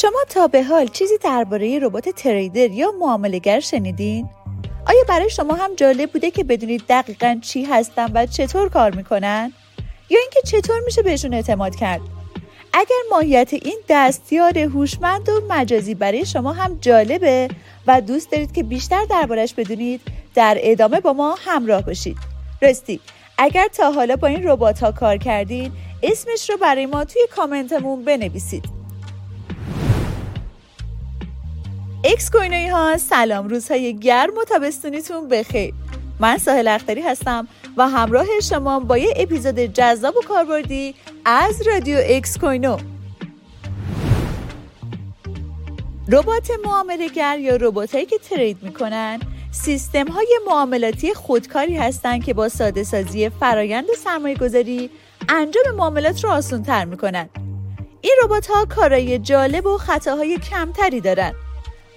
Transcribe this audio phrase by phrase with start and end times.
[0.00, 4.30] شما تا به حال چیزی درباره ربات تریدر یا معاملهگر شنیدین؟
[4.86, 9.52] آیا برای شما هم جالب بوده که بدونید دقیقا چی هستن و چطور کار می‌کنن؟
[10.10, 12.00] یا اینکه چطور میشه بهشون اعتماد کرد؟
[12.72, 17.48] اگر ماهیت این دستیار هوشمند و مجازی برای شما هم جالبه
[17.86, 20.00] و دوست دارید که بیشتر دربارش بدونید
[20.34, 22.16] در ادامه با ما همراه باشید
[22.62, 23.00] راستی
[23.38, 28.04] اگر تا حالا با این ربات ها کار کردین اسمش رو برای ما توی کامنتمون
[28.04, 28.79] بنویسید
[32.12, 35.74] اکس کوینوی ها سلام روزهای گرم و تابستونیتون بخیر.
[36.20, 41.98] من ساحل اختری هستم و همراه شما با یه اپیزود جذاب و کاربردی از رادیو
[42.04, 42.76] اکس کوینو.
[46.12, 52.84] ربات معاملهگر یا رباتایی که trade می‌کنن سیستم های معاملاتی خودکاری هستند که با ساده
[52.84, 54.90] سازی فرایند سرمایه گذاری
[55.28, 57.28] انجام معاملات رو آسان تر می‌کنن.
[58.00, 61.34] این ربات ها کارای جالب و خطاهای کمتری دارن.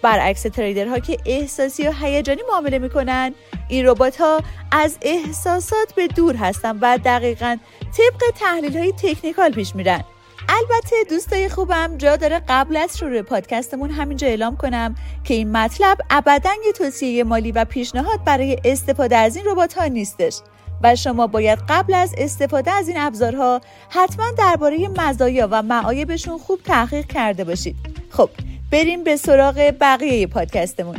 [0.04, 3.34] برعکس تریدرها که احساسی و هیجانی معامله می‌کنن.
[3.68, 7.58] این ربات ها از احساسات به دور هستن و دقیقا
[7.98, 10.04] طبق تحلیل های تکنیکال پیش میرن.
[10.50, 15.98] البته دوستای خوبم جا داره قبل از شروع پادکستمون همینجا اعلام کنم که این مطلب
[16.10, 20.40] ابدا یه توصیه مالی و پیشنهاد برای استفاده از این ربات ها نیستش.
[20.84, 26.60] و شما باید قبل از استفاده از این ابزارها حتما درباره مزایا و معایبشون خوب
[26.64, 27.76] تحقیق کرده باشید.
[28.10, 28.30] خب
[28.74, 30.98] بریم به سراغ بقیه پادکستمون.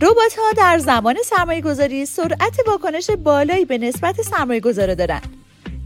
[0.00, 5.20] روبات ها در زمان سرمایه گذاری سرعت واکنش بالایی به نسبت سرمایه گذاره دارن.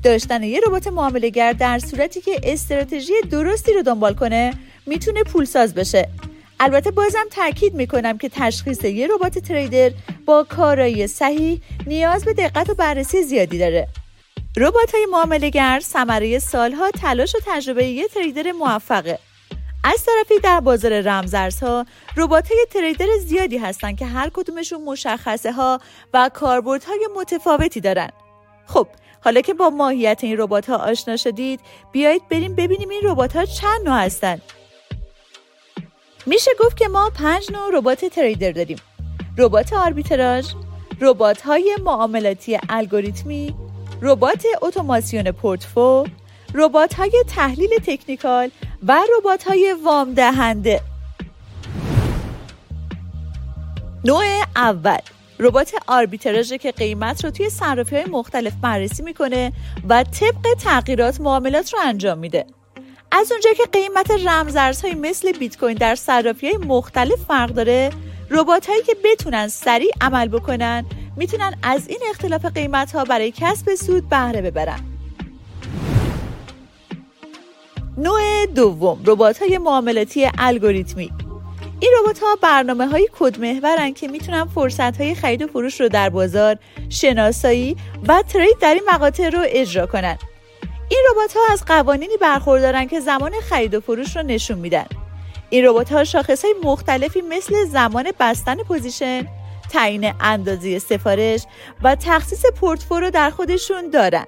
[0.03, 4.55] داشتن یه ربات معاملهگر در صورتی که استراتژی درستی رو دنبال کنه
[4.87, 6.09] می‌تونه پولساز بشه.
[6.61, 9.91] البته بازم تاکید می‌کنم که تشخیص یه ربات تریدر
[10.27, 13.89] با کارایی صحیح نیاز به دقت و بررسی زیادی داره.
[14.57, 19.19] ربات های معاملهگر ثمره سالها تلاش و تجربه یه تریدر موفقه.
[19.85, 25.81] از طرفی در بازار رمزارزها ربات های تریدر زیادی هستند که هر کدومشون مشخصه ها
[26.15, 28.11] و کاربردهای متفاوتی دارن.
[28.67, 28.89] خب
[29.25, 31.61] حالا که با ماهیت این ربات ها آشنا شدید
[31.93, 34.43] بیایید بریم ببینیم این ربات ها چند نوع هستند
[36.27, 38.79] میشه گفت که ما پنج نوع ربات تریدر داریم.
[39.39, 40.47] ربات آربیتراژ
[41.01, 43.55] ربات های معاملاتی الگوریتمی
[44.03, 46.07] ربات اتوماسیون پورتفو
[46.55, 48.51] ربات های تحلیل تکنیکال
[48.87, 50.81] و ربات های وام دهنده
[54.05, 54.25] نوع
[54.57, 54.99] اول
[55.39, 59.53] ربات آربیتراژ که قیمت رو توی صرافی های مختلف بررسی می‌کنه
[59.89, 62.47] و طبق تغییرات معاملات رو انجام میده.
[63.13, 67.91] از اونجا که قیمت رمزارزهای مثل بیت کوین در صرافی های مختلف فرق داره
[68.31, 70.85] ربات هایی که بتونن سریع عمل بکنن
[71.21, 74.81] می‌تونن از این اختلاف قیمت ها برای کسب سود بهره ببرن.
[77.97, 81.13] نوع دوم ربات های معاملاتی الگوریتمی.
[81.81, 86.09] این ربات ها برنامه های کد که می‌تونن فرصت های خرید و فروش رو در
[86.09, 86.57] بازار
[86.89, 87.77] شناسایی
[88.09, 90.19] و trade در این مقاطع رو اجرا کنن.
[90.89, 94.87] این ربات ها از قوانینی برخوردارن که زمان خرید و فروش رو نشون میدن.
[95.51, 99.27] این ربات ها شاخص های مختلفی مثل زمان بستن position
[99.71, 101.47] تعیین اندازه سفارش
[101.83, 104.27] و تخصیص پورتفو رو در خودشون دارن.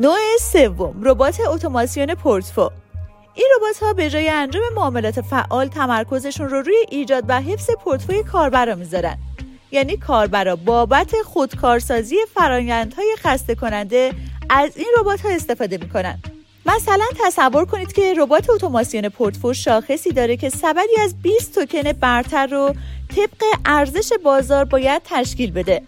[0.00, 2.70] نوع سوم ربات اتوماسیون پورتفو
[3.34, 8.22] این ربات ها به جای انجام معاملات فعال تمرکزشون رو روی ایجاد و حفظ پورتفوی
[8.22, 9.18] کاربرا می‌ذارن.
[9.70, 14.12] یعنی کاربرا بابت خودکارسازی فرایندهای خسته کننده
[14.50, 16.18] از این ربات ها استفاده می‌کنن.
[16.66, 22.46] مثلا تصور کنید که ربات اتوماسیون پورتفو شاخصی داره که سبدی از 20 توکن برتر
[22.46, 22.74] رو
[23.16, 25.82] طبق ارزش بازار باید تشکیل بده.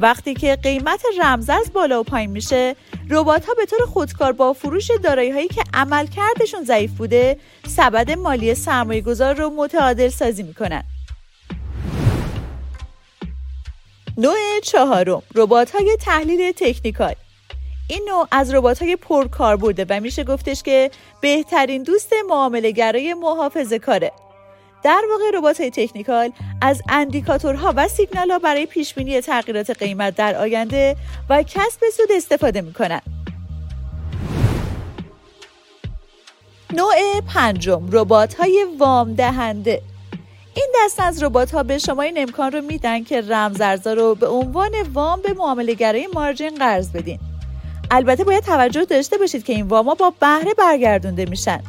[0.00, 2.76] وقتی که قیمت رمزرز بالا و پایین میشه
[3.10, 7.36] ربات ها به طور خودکار با فروش دارایی هایی که عمل کردشون ضعیف بوده
[7.66, 10.82] سبد مالی سرمایه گذار رو متعادل سازی می‌کنن.
[14.18, 17.14] نوع چهارم ربات های تحلیل تکنیکال.
[17.88, 18.98] این نوع از ربات های
[19.30, 20.90] کار بوده و میشه گفتش که
[21.20, 24.12] بهترین دوست معامله گرای محافظه کاره
[24.82, 30.14] در واقع ربات های تکنیکال از اندیکاتورها و سیگنال ها برای پیش بینی تغییرات قیمت
[30.14, 30.96] در آینده
[31.30, 33.00] و کسب سود استفاده می‌کنن
[36.72, 39.82] نوع پنجم ربات های وام دهنده
[40.54, 44.28] این دست از ربات ها به شما این امکان رو میدن که رمزارزا رو به
[44.28, 47.31] عنوان وام به معامله گرای مارجین قرض بدین.
[47.94, 51.62] البته باید توجه داشته باشید که این واما با بهره برگردونده میشن.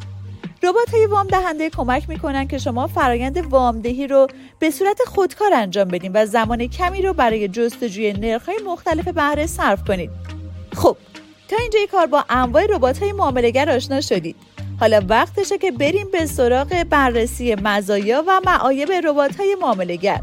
[0.64, 4.28] ربات های وام دهنده کمک می‌کنن که شما فرایند وامدهی رو
[4.60, 9.48] به صورت خودکار انجام بدین و زمان کمی رو برای جستجوی نرخ های مختلف بهره
[9.48, 10.10] صرف کنید.
[10.76, 10.98] خب
[11.48, 14.36] تا اینجای کار با انواع ربات های معاملهگر آشنا شدید.
[14.80, 20.22] حالا وقتشه که بریم به سراغ بررسی مزایا و معایب ربات های معاملهگر.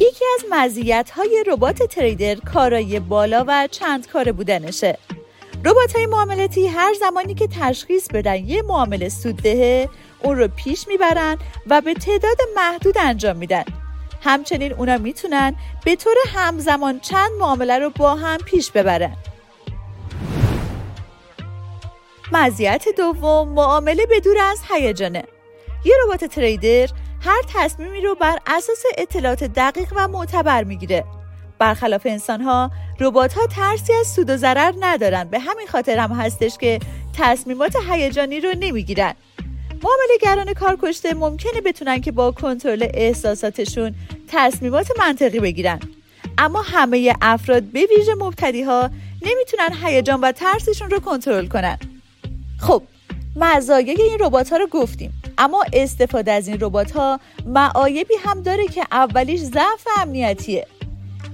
[0.00, 4.98] یکی از مزیت های ربات تریدر کارای بالا و چند کاره بودنشه.
[5.64, 9.88] ربات های معاملاتی هر زمانی که تشخیص بدن یه معامله سوددهه
[10.22, 13.64] اون رو پیش می‌برن و به تعداد محدود انجام میدن.
[14.22, 19.16] همچنین اونا می‌تونن به طور همزمان چند معامله رو با هم پیش ببرن.
[22.32, 25.24] مزیت دوم معامله به دور از هیجانه.
[25.84, 26.88] یه ربات تریدر
[27.20, 31.04] هر تصمیمی رو بر اساس اطلاعات دقیق و معتبر می‌گیره.
[31.58, 32.70] برخلاف انسان ها
[33.00, 35.24] ربات ها ترسی از سود و ضرر ندارن.
[35.24, 36.78] به همین خاطر هم هستش که
[37.18, 39.14] تصمیمات هیجانی رو نمی‌گیرن.
[39.82, 43.94] معاملهگران کارکشته ممکنه بتونن که با کنترل احساساتشون
[44.28, 45.80] تصمیمات منطقی بگیرن.
[46.38, 48.90] اما همه افراد به ویژه مبتدی ها
[49.22, 51.78] نمی‌تونن هیجان و ترسشون رو کنترل کنن.
[52.60, 52.82] خب
[53.40, 55.22] مزایای این ربات ها رو گفتیم.
[55.38, 60.66] اما استفاده از این ربات ها معایبی هم داره که اولیش ضعف امنیتیه.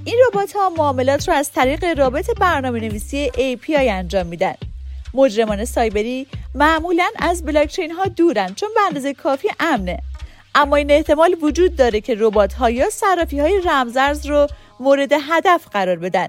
[0.05, 4.55] این ربات ها معاملات رو از طریق رابط برنامه نویسی API انجام میدن.
[5.15, 9.99] مجرمان سایبری معمولا از بلاکچین ها دورن چون به اندازه کافی امنه.
[10.55, 14.47] اما این احتمال وجود داره که ربات ها یا صرافی های رمزرز رو
[14.81, 16.29] مورد هدف قرار بدن.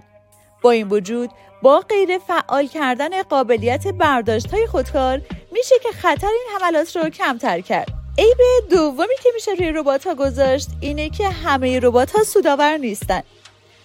[0.62, 1.30] با این وجود
[1.66, 5.22] با غیر فعال کردن قابلیت برداشت های خودکار
[5.52, 7.88] میشه که خطر این حملات رو کمتر کرد.
[8.18, 8.38] عیب
[8.70, 13.22] دومی که میشه روی ربات ها گذاشت اینه که همه ربات ها سودآور نیستن.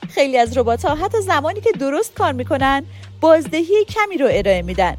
[0.09, 2.85] خیلی از ربات ها حتی زمانی که درست کار می‌کنن
[3.21, 4.97] بازدهی کمی رو ارائه میدن.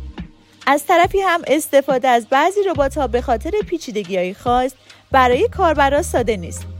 [0.68, 4.72] از طرفی هم استفاده از بعضی ربات ها به خاطر پیچیدگی های خاص
[5.12, 6.71] برای کاربرا ساده نیست.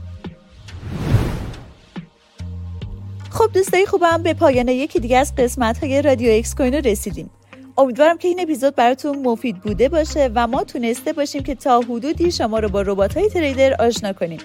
[3.32, 7.30] خب دوستای خوبم به پایان یکی دیگه از قسمت های رادیو اکس کوینو رسیدیم.
[7.78, 12.30] امیدوارم که این اپیزود براتون مفید بوده باشه و ما تونسته باشیم که تا حدودی
[12.30, 14.38] شما رو با ربات های تریدر آشنا کنیم.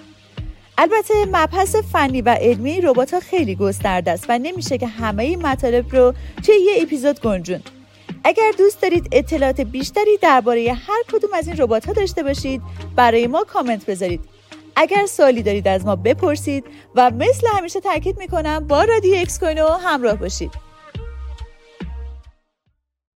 [0.78, 5.46] البته مبحث فنی و علمی ربات ها خیلی گسترده است و نمیشه که همه این
[5.46, 6.14] مطالب رو
[6.46, 7.60] توی یه اپیزود گنجون.
[8.24, 12.62] اگر دوست دارید اطلاعات بیشتری درباره هر کدوم از این ربات ها داشته باشید
[12.96, 14.37] برای ما کامنت بذارید.
[14.80, 16.64] اگر سوالی دارید از ما بپرسید
[16.94, 20.67] و مثل همیشه تاکید می‌کنم با رادیو اکس کوینو همراه باشید.